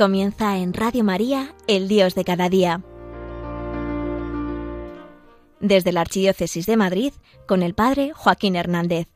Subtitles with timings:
[0.00, 2.82] Comienza en Radio María, el Dios de cada día.
[5.60, 7.12] Desde la Archidiócesis de Madrid,
[7.46, 9.08] con el Padre Joaquín Hernández.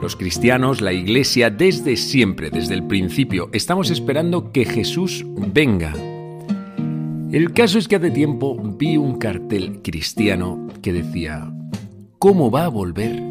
[0.00, 5.92] Los cristianos, la Iglesia, desde siempre, desde el principio, estamos esperando que Jesús venga.
[7.30, 11.52] El caso es que hace tiempo vi un cartel cristiano que decía,
[12.18, 13.22] ¿Cómo va a volver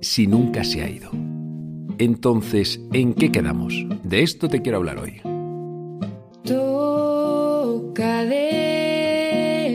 [0.00, 1.10] si nunca se ha ido?
[1.98, 3.74] Entonces, ¿en qué quedamos?
[4.04, 5.20] De esto te quiero hablar hoy.
[6.44, 8.24] Toca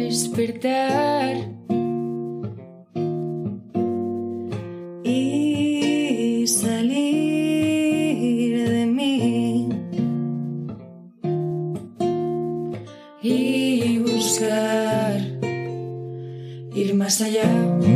[0.07, 1.49] despertar
[5.03, 7.09] y salir
[8.69, 9.69] de mí
[13.21, 15.19] y buscar
[16.73, 17.68] ir más allá.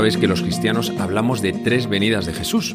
[0.00, 2.74] Sabes que los cristianos hablamos de tres venidas de Jesús.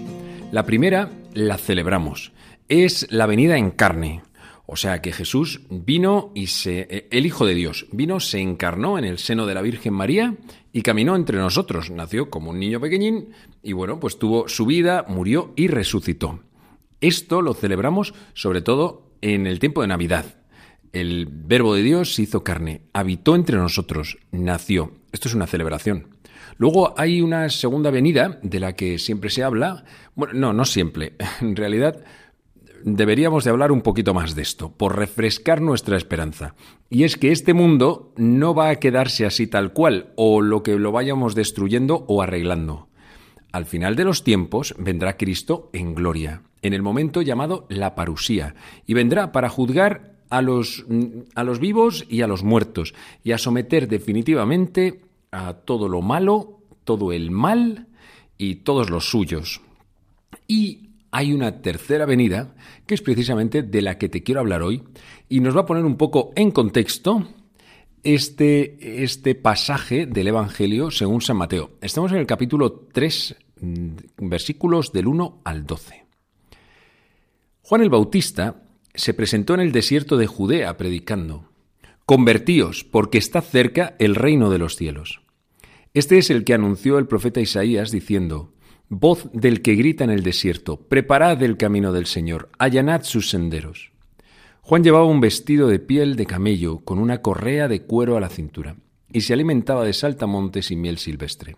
[0.52, 2.34] La primera la celebramos.
[2.70, 4.22] Es la venida en carne.
[4.68, 6.82] O sea que Jesús vino y se.
[6.88, 10.36] eh, El Hijo de Dios vino, se encarnó en el seno de la Virgen María
[10.72, 11.90] y caminó entre nosotros.
[11.90, 13.30] Nació como un niño pequeñín
[13.64, 16.42] y bueno, pues tuvo su vida, murió y resucitó.
[17.02, 20.26] Esto lo celebramos sobre todo en el tiempo de Navidad.
[20.94, 24.92] El Verbo de Dios se hizo carne, habitó entre nosotros, nació.
[25.12, 26.15] Esto es una celebración.
[26.58, 29.84] Luego hay una segunda venida de la que siempre se habla.
[30.16, 31.14] Bueno, no, no siempre.
[31.42, 32.02] En realidad
[32.86, 36.54] deberíamos de hablar un poquito más de esto, por refrescar nuestra esperanza.
[36.90, 40.78] Y es que este mundo no va a quedarse así tal cual, o lo que
[40.78, 42.88] lo vayamos destruyendo o arreglando.
[43.52, 48.54] Al final de los tiempos vendrá Cristo en gloria, en el momento llamado la parusía,
[48.86, 50.86] y vendrá para juzgar a los,
[51.34, 55.02] a los vivos y a los muertos, y a someter definitivamente
[55.32, 57.88] a todo lo malo, todo el mal
[58.38, 59.62] y todos los suyos.
[60.48, 62.56] Y hay una tercera venida,
[62.86, 64.84] que es precisamente de la que te quiero hablar hoy,
[65.30, 67.28] y nos va a poner un poco en contexto
[68.04, 71.72] este, este pasaje del Evangelio según San Mateo.
[71.82, 76.06] Estamos en el capítulo 3, mm, versículos del 1 al 12.
[77.62, 78.62] Juan el Bautista
[78.94, 81.50] se presentó en el desierto de Judea predicando,
[82.08, 85.22] Convertíos, porque está cerca el reino de los cielos.
[85.96, 88.54] Este es el que anunció el profeta Isaías diciendo,
[88.90, 93.92] Voz del que grita en el desierto, preparad el camino del Señor, allanad sus senderos.
[94.62, 98.30] Juan llevaba un vestido de piel de camello con una correa de cuero a la
[98.30, 98.76] cintura,
[99.12, 101.58] y se alimentaba de saltamontes y miel silvestre.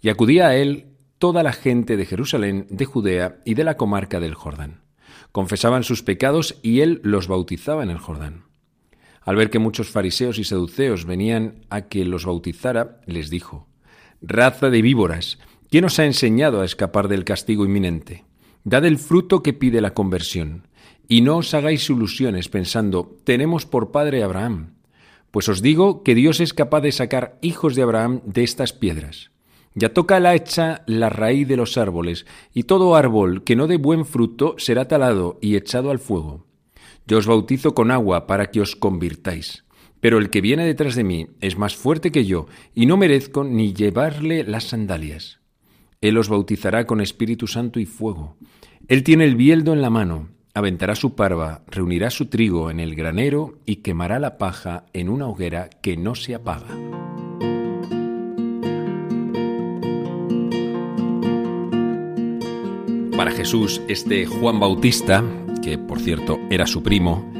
[0.00, 0.86] Y acudía a él
[1.18, 4.84] toda la gente de Jerusalén, de Judea y de la comarca del Jordán.
[5.32, 8.51] Confesaban sus pecados y él los bautizaba en el Jordán.
[9.24, 13.68] Al ver que muchos fariseos y saduceos venían a que los bautizara, les dijo,
[14.20, 15.38] Raza de víboras,
[15.70, 18.24] ¿quién os ha enseñado a escapar del castigo inminente?
[18.64, 20.68] Dad el fruto que pide la conversión,
[21.08, 24.74] y no os hagáis ilusiones pensando, tenemos por padre a Abraham.
[25.30, 29.30] Pues os digo que Dios es capaz de sacar hijos de Abraham de estas piedras.
[29.74, 33.78] Ya toca la hecha la raíz de los árboles, y todo árbol que no dé
[33.78, 36.46] buen fruto será talado y echado al fuego.
[37.06, 39.64] Yo os bautizo con agua para que os convirtáis.
[40.00, 43.44] Pero el que viene detrás de mí es más fuerte que yo, y no merezco
[43.44, 45.40] ni llevarle las sandalias.
[46.00, 48.36] Él os bautizará con Espíritu Santo y fuego.
[48.88, 52.94] Él tiene el bieldo en la mano, aventará su parva, reunirá su trigo en el
[52.96, 56.66] granero y quemará la paja en una hoguera que no se apaga.
[63.16, 65.22] Para Jesús, este Juan Bautista,
[65.62, 67.32] que por cierto era su primo,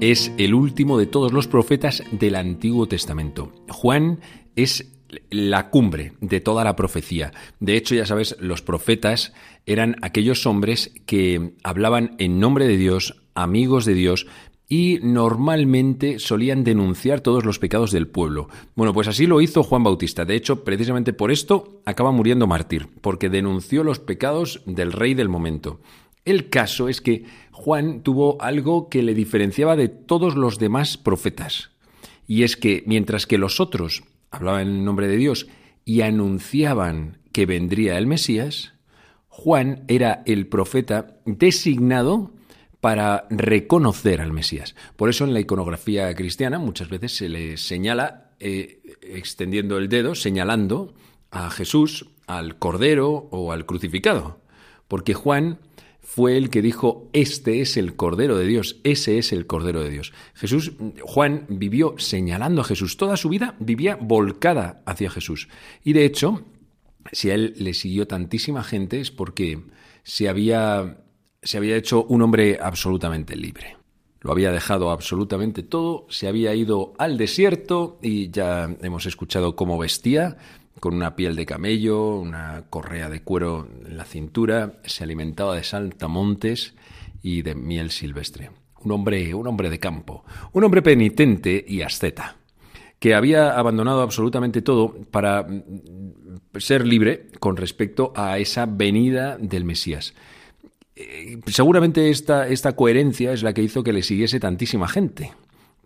[0.00, 3.52] es el último de todos los profetas del Antiguo Testamento.
[3.68, 4.20] Juan
[4.56, 4.92] es
[5.30, 7.32] la cumbre de toda la profecía.
[7.60, 9.32] De hecho, ya sabes, los profetas
[9.66, 14.26] eran aquellos hombres que hablaban en nombre de Dios, amigos de Dios,
[14.68, 18.48] y normalmente solían denunciar todos los pecados del pueblo.
[18.74, 20.24] Bueno, pues así lo hizo Juan Bautista.
[20.24, 25.28] De hecho, precisamente por esto acaba muriendo mártir, porque denunció los pecados del rey del
[25.28, 25.80] momento.
[26.24, 27.24] El caso es que
[27.56, 31.70] Juan tuvo algo que le diferenciaba de todos los demás profetas.
[32.26, 34.02] Y es que mientras que los otros
[34.32, 35.46] hablaban en nombre de Dios
[35.84, 38.74] y anunciaban que vendría el Mesías,
[39.28, 42.32] Juan era el profeta designado
[42.80, 44.74] para reconocer al Mesías.
[44.96, 50.16] Por eso en la iconografía cristiana muchas veces se le señala eh, extendiendo el dedo,
[50.16, 50.92] señalando
[51.30, 54.40] a Jesús, al Cordero o al crucificado.
[54.88, 55.60] Porque Juan
[56.04, 59.88] fue el que dijo, este es el Cordero de Dios, ese es el Cordero de
[59.88, 60.12] Dios.
[60.34, 65.48] Jesús, Juan vivió señalando a Jesús, toda su vida vivía volcada hacia Jesús.
[65.82, 66.44] Y de hecho,
[67.10, 69.64] si a él le siguió tantísima gente es porque
[70.02, 70.98] se había,
[71.42, 73.78] se había hecho un hombre absolutamente libre.
[74.20, 79.78] Lo había dejado absolutamente todo, se había ido al desierto y ya hemos escuchado cómo
[79.78, 80.36] vestía,
[80.80, 85.64] con una piel de camello, una correa de cuero en la cintura, se alimentaba de
[85.64, 86.74] saltamontes
[87.22, 88.50] y de miel silvestre.
[88.80, 92.36] Un hombre, un hombre de campo, un hombre penitente y asceta,
[92.98, 99.64] que había abandonado absolutamente todo para mm, ser libre con respecto a esa venida del
[99.64, 100.14] Mesías.
[100.96, 105.32] Eh, seguramente esta, esta coherencia es la que hizo que le siguiese tantísima gente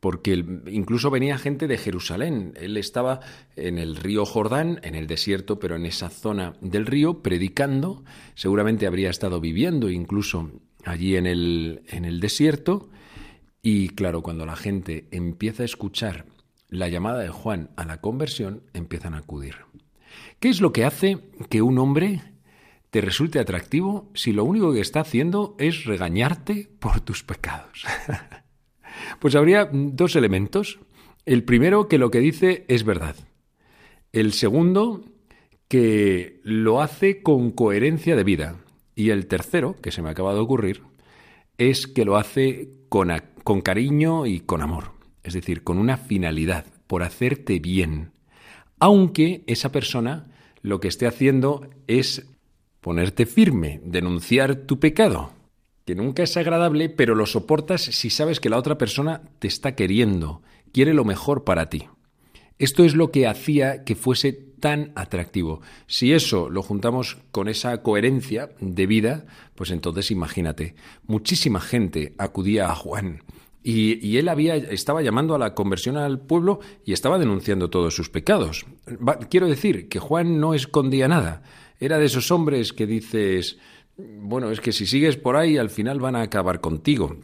[0.00, 2.54] porque incluso venía gente de Jerusalén.
[2.56, 3.20] Él estaba
[3.56, 8.04] en el río Jordán, en el desierto, pero en esa zona del río, predicando.
[8.34, 10.50] Seguramente habría estado viviendo incluso
[10.84, 12.90] allí en el, en el desierto.
[13.62, 16.26] Y claro, cuando la gente empieza a escuchar
[16.68, 19.56] la llamada de Juan a la conversión, empiezan a acudir.
[20.38, 21.18] ¿Qué es lo que hace
[21.48, 22.22] que un hombre
[22.90, 27.84] te resulte atractivo si lo único que está haciendo es regañarte por tus pecados?
[29.18, 30.78] Pues habría dos elementos.
[31.26, 33.16] El primero, que lo que dice es verdad.
[34.12, 35.04] El segundo,
[35.68, 38.56] que lo hace con coherencia de vida.
[38.94, 40.82] Y el tercero, que se me acaba de ocurrir,
[41.58, 43.10] es que lo hace con,
[43.44, 44.92] con cariño y con amor.
[45.22, 48.12] Es decir, con una finalidad, por hacerte bien.
[48.78, 50.26] Aunque esa persona
[50.62, 52.26] lo que esté haciendo es
[52.80, 55.32] ponerte firme, denunciar tu pecado
[55.88, 59.74] que nunca es agradable, pero lo soportas si sabes que la otra persona te está
[59.74, 61.86] queriendo, quiere lo mejor para ti.
[62.58, 65.62] Esto es lo que hacía que fuese tan atractivo.
[65.86, 69.24] Si eso lo juntamos con esa coherencia de vida,
[69.54, 70.74] pues entonces imagínate,
[71.06, 73.22] muchísima gente acudía a Juan.
[73.62, 78.10] Y, él había, estaba llamando a la conversión al pueblo y estaba denunciando todos sus
[78.10, 78.66] pecados.
[79.30, 81.42] quiero decir que Juan no escondía nada.
[81.80, 83.56] Era de esos hombres que dices,
[83.98, 87.16] bueno, es que si sigues por ahí, al final van a acabar contigo.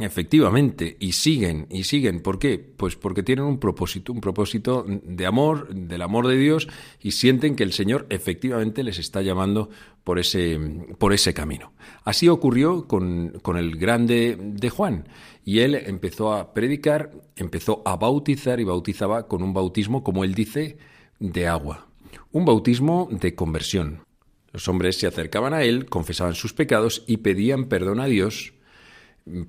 [0.00, 2.20] Efectivamente, y siguen, y siguen.
[2.20, 2.58] ¿Por qué?
[2.58, 6.68] Pues porque tienen un propósito, un propósito de amor, del amor de Dios,
[7.00, 9.70] y sienten que el Señor efectivamente les está llamando
[10.04, 10.58] por ese,
[10.98, 11.72] por ese camino.
[12.04, 15.08] Así ocurrió con, con el grande de Juan,
[15.44, 20.34] y él empezó a predicar, empezó a bautizar y bautizaba con un bautismo, como él
[20.34, 20.78] dice,
[21.18, 21.88] de agua.
[22.30, 24.07] Un bautismo de conversión.
[24.52, 28.52] Los hombres se acercaban a él, confesaban sus pecados y pedían perdón a Dios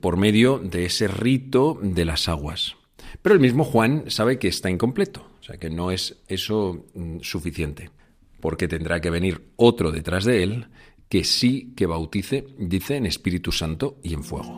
[0.02, 2.76] por medio de ese rito de las aguas.
[3.22, 7.20] Pero el mismo Juan sabe que está incompleto, o sea que no es eso mm,
[7.22, 7.90] suficiente,
[8.40, 10.68] porque tendrá que venir otro detrás de él
[11.08, 14.56] que sí que bautice, dice, en Espíritu Santo y en fuego.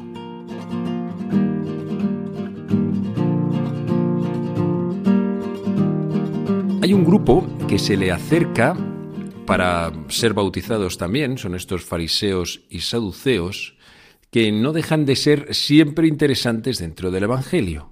[6.81, 8.75] Hay un grupo que se le acerca
[9.45, 13.75] para ser bautizados también, son estos fariseos y saduceos,
[14.29, 17.91] que no dejan de ser siempre interesantes dentro del Evangelio.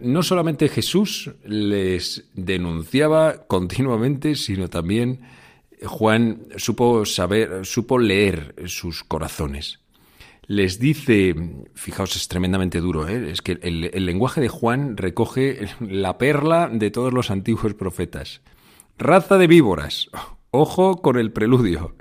[0.00, 5.20] No solamente Jesús les denunciaba continuamente, sino también
[5.84, 9.80] Juan supo saber, supo leer sus corazones.
[10.46, 11.34] Les dice,
[11.74, 13.32] fijaos, es tremendamente duro, ¿eh?
[13.32, 18.42] es que el, el lenguaje de Juan recoge la perla de todos los antiguos profetas.
[18.96, 20.08] Raza de víboras,
[20.58, 21.96] Ojo con el preludio.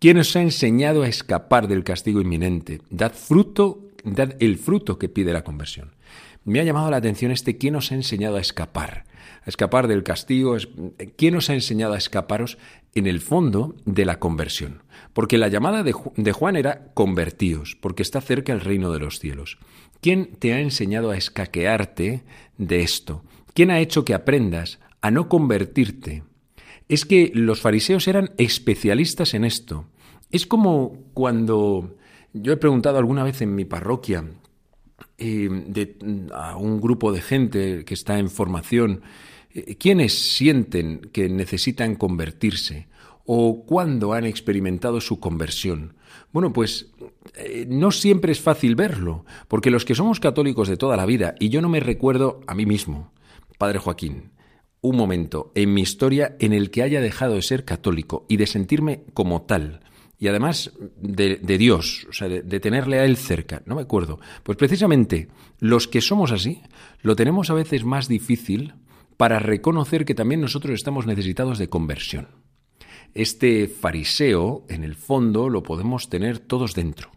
[0.00, 2.80] ¿Quién os ha enseñado a escapar del castigo inminente?
[2.90, 5.94] Dad fruto, dad el fruto que pide la conversión.
[6.44, 9.04] Me ha llamado la atención este quién os ha enseñado a escapar,
[9.44, 10.56] a escapar del castigo,
[11.16, 12.58] quién os ha enseñado a escaparos
[12.96, 14.82] en el fondo de la conversión.
[15.12, 19.20] Porque la llamada de, de Juan era convertíos, porque está cerca el reino de los
[19.20, 19.58] cielos.
[20.00, 22.24] ¿Quién te ha enseñado a escaquearte
[22.58, 23.22] de esto?
[23.54, 26.24] ¿Quién ha hecho que aprendas a no convertirte
[26.88, 29.86] es que los fariseos eran especialistas en esto.
[30.30, 31.96] Es como cuando
[32.32, 34.24] yo he preguntado alguna vez en mi parroquia
[35.18, 35.98] eh,
[36.32, 39.02] a un grupo de gente que está en formación,
[39.52, 42.88] eh, ¿quiénes sienten que necesitan convertirse?
[43.24, 45.94] ¿O cuándo han experimentado su conversión?
[46.32, 46.90] Bueno, pues
[47.34, 51.34] eh, no siempre es fácil verlo, porque los que somos católicos de toda la vida,
[51.40, 53.12] y yo no me recuerdo a mí mismo,
[53.58, 54.30] Padre Joaquín,
[54.86, 58.46] un momento en mi historia en el que haya dejado de ser católico y de
[58.46, 59.80] sentirme como tal,
[60.18, 64.18] y además de, Dios, o sea, de, de, tenerle a Él cerca, no me acuerdo.
[64.42, 65.28] Pues precisamente
[65.58, 66.62] los que somos así,
[67.02, 68.74] lo tenemos a veces más difícil
[69.16, 72.28] para reconocer que también nosotros estamos necesitados de conversión.
[73.14, 77.10] Este fariseo, en el fondo, lo podemos tener todos dentro.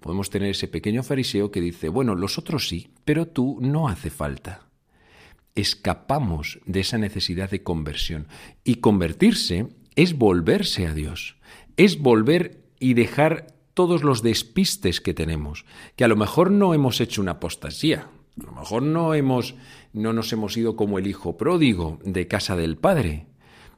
[0.00, 4.10] Podemos tener ese pequeño fariseo que dice, bueno, los otros sí, pero tú no hace
[4.10, 4.71] falta.
[5.54, 8.26] Escapamos de esa necesidad de conversión.
[8.64, 11.36] Y convertirse es volverse a Dios,
[11.76, 15.64] es volver y dejar todos los despistes que tenemos,
[15.96, 18.08] que a lo mejor no hemos hecho una apostasía,
[18.40, 19.54] a lo mejor no hemos
[19.92, 23.26] no nos hemos ido como el hijo pródigo de casa del padre.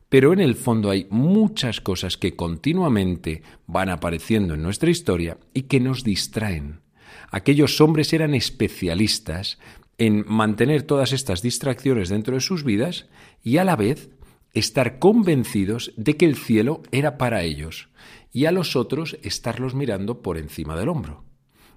[0.08, 5.62] Pero en el fondo hay muchas cosas que continuamente van apareciendo en nuestra historia y
[5.62, 6.82] que nos distraen.
[7.30, 9.58] Aquellos hombres eran especialistas
[9.98, 13.06] en mantener todas estas distracciones dentro de sus vidas
[13.42, 14.10] y a la vez
[14.52, 17.88] estar convencidos de que el cielo era para ellos
[18.32, 21.24] y a los otros estarlos mirando por encima del hombro.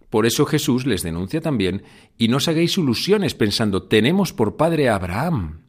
[0.10, 1.84] Por eso Jesús les denuncia también,
[2.18, 5.64] y no os hagáis ilusiones pensando, tenemos por padre a Abraham.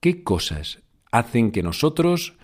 [0.00, 0.78] ¿Qué cosas
[1.10, 2.34] hacen que nosotros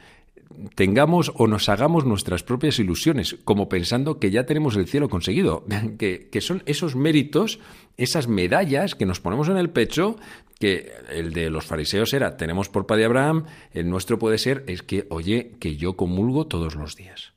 [0.74, 5.64] tengamos o nos hagamos nuestras propias ilusiones, como pensando que ya tenemos el cielo conseguido,
[5.98, 7.58] que, que, son esos méritos,
[7.96, 10.16] esas medallas que nos ponemos en el pecho,
[10.58, 14.82] que el de los fariseos era, tenemos por padre Abraham, el nuestro puede ser, es
[14.82, 17.32] que, oye, que yo comulgo todos los días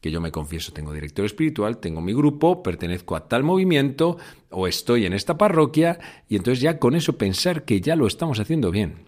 [0.00, 4.16] que yo me confieso, tengo director espiritual, tengo mi grupo, pertenezco a tal movimiento
[4.50, 5.98] o estoy en esta parroquia
[6.28, 9.06] y entonces ya con eso pensar que ya lo estamos haciendo bien.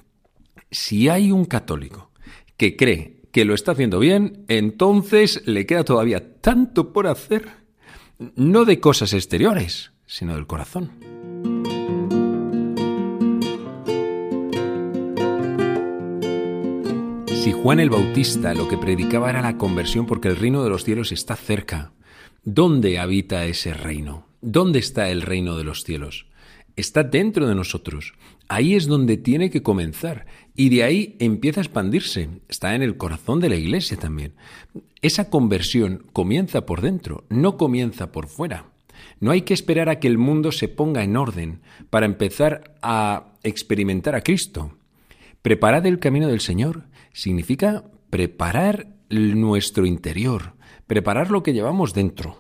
[0.70, 2.10] Si hay un católico
[2.56, 7.48] que cree que lo está haciendo bien, entonces le queda todavía tanto por hacer,
[8.34, 10.90] no de cosas exteriores, sino del corazón.
[17.42, 20.84] Si Juan el Bautista lo que predicaba era la conversión porque el reino de los
[20.84, 21.92] cielos está cerca,
[22.44, 24.26] ¿dónde habita ese reino?
[24.42, 26.26] ¿Dónde está el reino de los cielos?
[26.80, 28.14] Está dentro de nosotros.
[28.48, 30.24] Ahí es donde tiene que comenzar.
[30.56, 32.30] Y de ahí empieza a expandirse.
[32.48, 34.32] Está en el corazón de la iglesia también.
[35.02, 38.64] Esa conversión comienza por dentro, no comienza por fuera.
[39.20, 41.60] No hay que esperar a que el mundo se ponga en orden
[41.90, 44.72] para empezar a experimentar a Cristo.
[45.42, 50.54] Preparad el camino del Señor significa preparar nuestro interior,
[50.86, 52.38] preparar lo que llevamos dentro.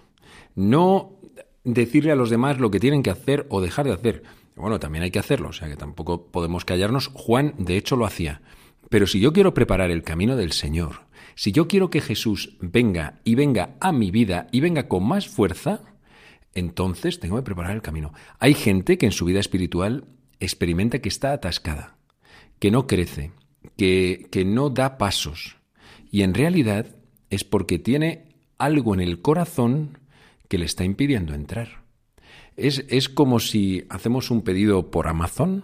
[0.54, 1.19] No
[1.64, 4.22] decirle a los demás lo que tienen que hacer o dejar de hacer.
[4.56, 7.08] Bueno, también hay que hacerlo, o sea que tampoco podemos callarnos.
[7.14, 8.42] Juan, de hecho, lo hacía.
[8.88, 13.20] Pero si yo quiero preparar el camino del Señor, si yo quiero que Jesús venga
[13.24, 15.80] y venga a mi vida y venga con más fuerza,
[16.54, 18.12] entonces tengo que preparar el camino.
[18.38, 20.06] Hay gente que en su vida espiritual
[20.40, 21.96] experimenta que está atascada,
[22.58, 23.32] que no crece,
[23.76, 25.56] que, que no da pasos.
[26.10, 26.96] Y en realidad
[27.30, 29.99] es porque tiene algo en el corazón
[30.50, 31.84] que le está impidiendo entrar.
[32.56, 35.62] Es, es, como si hacemos un pedido por Amazon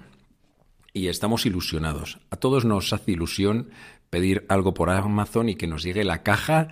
[0.92, 2.20] y estamos ilusionados.
[2.30, 3.70] A todos nos hace ilusión
[4.10, 6.68] pedir algo por Amazon y que nos llegue la caja,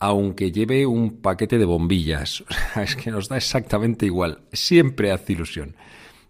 [0.00, 2.42] aunque lleve un paquete de bombillas.
[2.82, 4.40] es que nos da exactamente igual.
[4.50, 5.76] Siempre hace ilusión.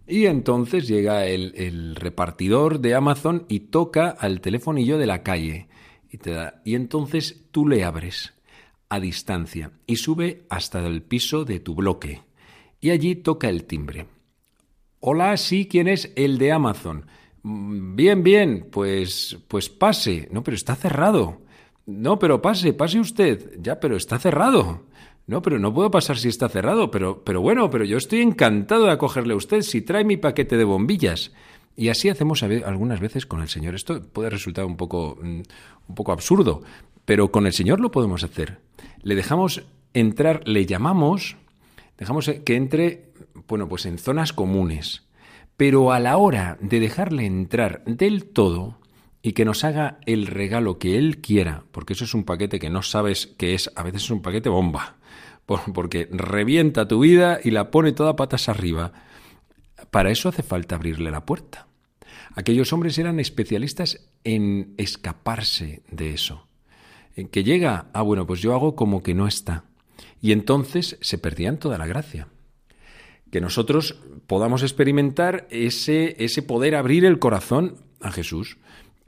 [0.05, 5.69] Y entonces llega el, repartidor de Amazon y toca al telefonillo de la calle.
[6.11, 8.33] Y, te da, y entonces tú le abres
[8.89, 12.21] a distancia y sube hasta el piso de tu bloque.
[12.81, 14.07] Y allí toca el timbre.
[14.99, 16.11] Hola, sí, ¿quién es?
[16.15, 17.05] El de Amazon.
[17.43, 20.27] Mm, bien, bien, pues, pues pase.
[20.31, 21.41] No, pero está cerrado.
[21.85, 23.57] No, pero pase, pase usted.
[23.61, 24.85] Ya, pero está cerrado.
[25.27, 28.85] No, pero no puedo pasar si está cerrado, pero, pero bueno, pero yo estoy encantado
[28.85, 31.31] de acogerle a usted si trae mi paquete de bombillas.
[31.75, 33.75] Y así hacemos algunas veces con el Señor.
[33.75, 35.41] Esto puede resultar un poco, mm,
[35.87, 36.63] un poco absurdo,
[37.09, 38.59] pero con el Señor lo podemos hacer.
[39.01, 39.63] Le dejamos
[39.95, 41.37] entrar, le llamamos,
[41.97, 43.13] dejamos que entre,
[43.47, 45.07] bueno, pues en zonas comunes.
[45.57, 48.77] Pero a la hora de dejarle entrar del todo
[49.23, 52.69] y que nos haga el regalo que Él quiera, porque eso es un paquete que
[52.69, 54.97] no sabes qué es, a veces es un paquete bomba
[55.73, 58.93] porque revienta tu vida y la pone toda patas arriba.
[59.89, 61.69] Para eso hace falta abrirle la puerta.
[62.35, 66.48] Aquellos hombres eran especialistas en escaparse de eso.
[67.27, 69.65] Que llega, ah, bueno, pues yo hago como que no está.
[70.21, 72.27] Y entonces se perdían toda la gracia.
[73.31, 78.57] Que nosotros podamos experimentar ese, ese poder abrir el corazón a Jesús.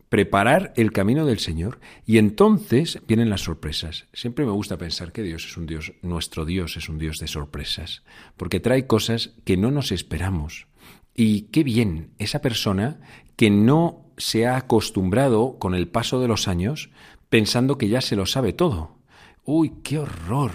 [0.10, 4.08] preparar el camino del Señor y entonces vienen las sorpresas.
[4.12, 7.30] Siempre me gusta pensar que Dios es un Dios, nuestro Dios es un Dios de
[7.30, 8.04] sorpresas,
[8.36, 10.68] porque trae cosas que no nos esperamos.
[11.16, 13.00] Y qué bien esa persona
[13.38, 16.90] que no se ha acostumbrado con el paso de los años
[17.32, 18.98] pensando que ya se lo sabe todo.
[19.46, 20.52] Uy, qué horror.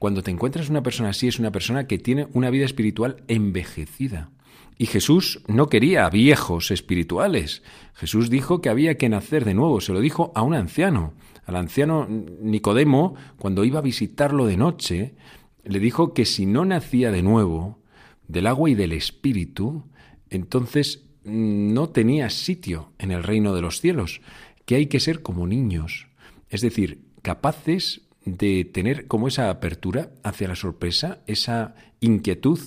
[0.00, 4.30] Cuando te encuentras una persona así es una persona que tiene una vida espiritual envejecida.
[4.76, 7.62] Y Jesús no quería viejos espirituales.
[7.94, 9.80] Jesús dijo que había que nacer de nuevo.
[9.80, 11.14] Se lo dijo a un anciano.
[11.46, 15.14] Al anciano Nicodemo, cuando iba a visitarlo de noche,
[15.62, 17.78] le dijo que si no nacía de nuevo,
[18.26, 19.84] del agua y del espíritu,
[20.28, 24.20] entonces no tenía sitio en el reino de los cielos,
[24.64, 26.08] que hay que ser como niños,
[26.50, 32.58] es decir, capaces de tener como esa apertura hacia la sorpresa, esa inquietud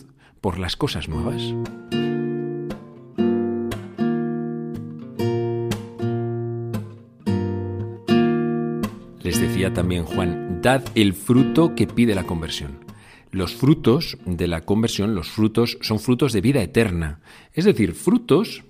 [0.41, 1.53] por las cosas nuevas.
[9.21, 12.79] Les decía también Juan, dad el fruto que pide la conversión.
[13.31, 17.19] Los frutos de la conversión, los frutos son frutos de vida eterna,
[17.53, 18.63] es decir, frutos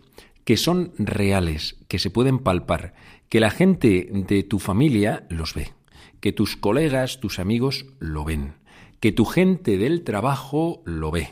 [0.44, 2.94] que son reales, que se pueden palpar,
[3.30, 5.72] que la gente de tu familia los ve,
[6.20, 8.56] que tus colegas, tus amigos lo ven,
[9.00, 11.30] que tu gente del trabajo lo ve.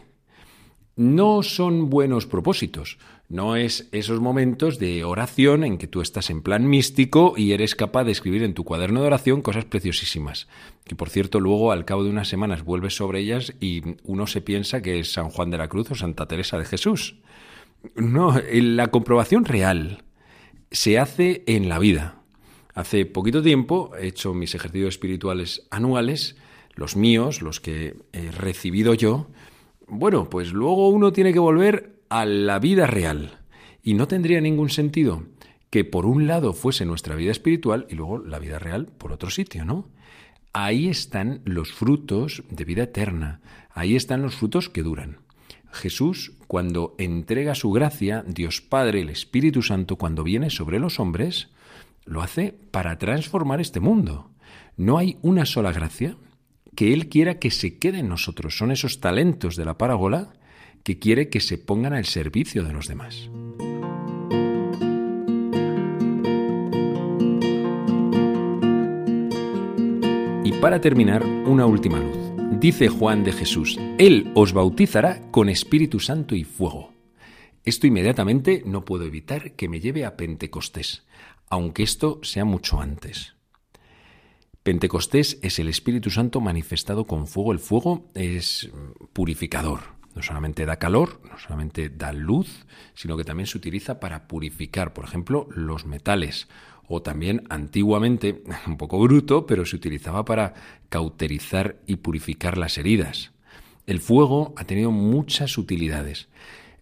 [0.95, 2.97] No son buenos propósitos,
[3.29, 7.75] no es esos momentos de oración en que tú estás en plan místico y eres
[7.75, 10.47] capaz de escribir en tu cuaderno de oración cosas preciosísimas,
[10.85, 14.41] que por cierto luego al cabo de unas semanas vuelves sobre ellas y uno se
[14.41, 17.17] piensa que es San Juan de la Cruz o Santa Teresa de Jesús.
[17.95, 20.03] No, la comprobación real
[20.71, 22.21] se hace en la vida.
[22.73, 26.37] Hace poquito tiempo he hecho mis ejercicios espirituales anuales,
[26.75, 29.27] los míos, los que he recibido yo,
[29.87, 33.39] bueno, pues luego uno tiene que volver a la vida real.
[33.81, 35.23] Y no tendría ningún sentido
[35.69, 39.29] que por un lado fuese nuestra vida espiritual y luego la vida real por otro
[39.29, 39.89] sitio, ¿no?
[40.53, 45.19] Ahí están los frutos de vida eterna, ahí están los frutos que duran.
[45.71, 51.49] Jesús, cuando entrega su gracia, Dios Padre, el Espíritu Santo, cuando viene sobre los hombres,
[52.05, 54.31] lo hace para transformar este mundo.
[54.75, 56.17] No hay una sola gracia
[56.75, 58.57] que Él quiera que se quede en nosotros.
[58.57, 60.33] Son esos talentos de la parábola
[60.83, 63.29] que quiere que se pongan al servicio de los demás.
[70.43, 72.26] Y para terminar, una última luz.
[72.51, 76.91] Dice Juan de Jesús, Él os bautizará con Espíritu Santo y fuego.
[77.63, 81.05] Esto inmediatamente no puedo evitar que me lleve a Pentecostés,
[81.49, 83.35] aunque esto sea mucho antes.
[84.63, 87.51] Pentecostés es el Espíritu Santo manifestado con fuego.
[87.51, 88.69] El fuego es
[89.13, 89.95] purificador.
[90.15, 94.93] No solamente da calor, no solamente da luz, sino que también se utiliza para purificar,
[94.93, 96.47] por ejemplo, los metales.
[96.87, 100.53] O también antiguamente, un poco bruto, pero se utilizaba para
[100.89, 103.31] cauterizar y purificar las heridas.
[103.85, 106.27] El fuego ha tenido muchas utilidades.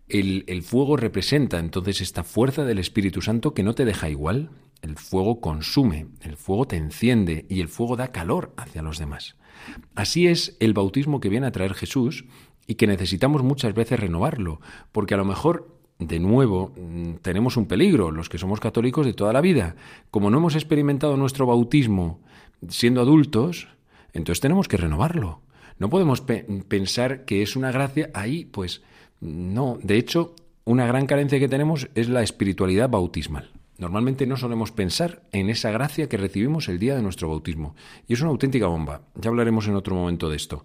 [0.07, 4.51] El, el, fuego representa entonces esta fuerza del Espíritu Santo que no te deja igual,
[4.81, 9.35] el fuego consume, el fuego te enciende y el fuego da calor hacia los demás.
[9.95, 12.25] Así es el bautismo que viene a traer Jesús
[12.67, 14.59] y que necesitamos muchas veces renovarlo,
[14.91, 19.13] porque a lo mejor de nuevo mm, tenemos un peligro, los que somos católicos de
[19.13, 19.75] toda la vida.
[20.11, 22.19] Como no hemos experimentado nuestro bautismo
[22.69, 23.67] siendo adultos,
[24.13, 25.41] entonces tenemos que renovarlo.
[25.77, 28.81] No podemos pensar que es una gracia ahí, pues
[29.19, 29.77] no.
[29.83, 33.51] De hecho, una gran carencia que tenemos es la espiritualidad bautismal.
[33.77, 37.75] Normalmente no solemos pensar en esa gracia que recibimos el día de nuestro bautismo.
[38.07, 39.01] Y es una auténtica bomba.
[39.15, 40.63] Ya hablaremos en otro momento de esto.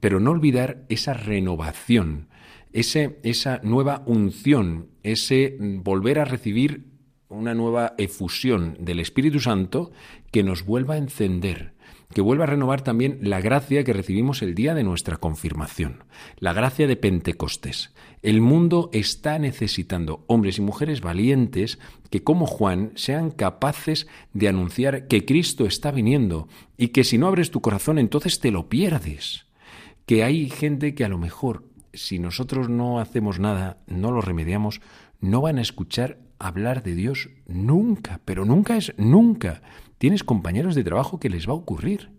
[0.00, 2.26] Pero no olvidar esa renovación,
[2.78, 6.84] esa nueva unción, ese volver a recibir
[7.28, 9.90] una nueva efusión del Espíritu Santo
[10.30, 11.74] que nos vuelva a encender,
[12.14, 16.04] que vuelva a renovar también la gracia que recibimos el día de nuestra confirmación,
[16.38, 17.92] la gracia de Pentecostés.
[18.22, 21.78] El mundo está necesitando hombres y mujeres valientes
[22.10, 27.28] que, como Juan, sean capaces de anunciar que Cristo está viniendo y que si no
[27.28, 29.46] abres tu corazón entonces te lo pierdes.
[30.06, 34.80] Que hay gente que a lo mejor, si nosotros no hacemos nada, no lo remediamos,
[35.20, 39.62] no van a escuchar hablar de Dios nunca, pero nunca es nunca.
[39.98, 42.10] Tienes compañeros de trabajo que les va a ocurrir.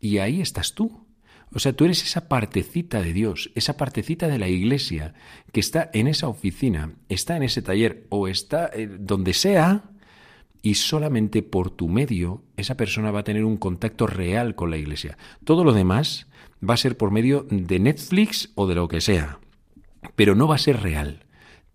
[0.00, 1.06] Y ahí estás tú.
[1.52, 5.14] O sea, tú eres esa partecita de Dios, esa partecita de la iglesia
[5.50, 9.90] que está en esa oficina, está en ese taller o está eh, donde sea
[10.62, 14.76] y solamente por tu medio esa persona va a tener un contacto real con la
[14.76, 15.16] iglesia.
[15.44, 16.26] Todo lo demás
[16.68, 19.38] va a ser por medio de Netflix o de lo que sea,
[20.16, 21.24] pero no va a ser real.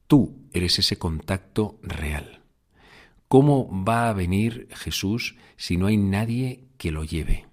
[0.07, 2.41] Tú eres ese contacto real.
[3.27, 7.47] ¿Cómo va a venir Jesús si no hay nadie que lo lleve?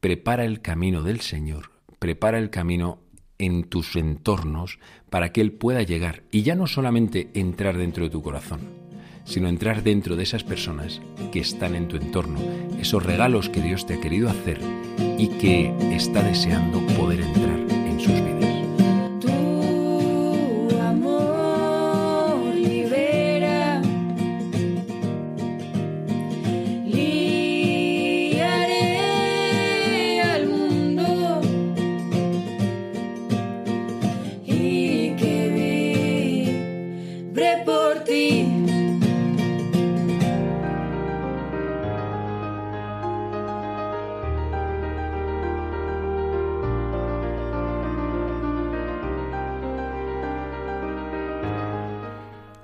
[0.00, 2.98] Prepara el camino del Señor, prepara el camino
[3.38, 8.10] en tus entornos para que Él pueda llegar y ya no solamente entrar dentro de
[8.10, 8.60] tu corazón,
[9.24, 11.00] sino entrar dentro de esas personas
[11.32, 12.38] que están en tu entorno,
[12.80, 14.60] esos regalos que Dios te ha querido hacer
[15.18, 18.33] y que está deseando poder entrar en sus vidas.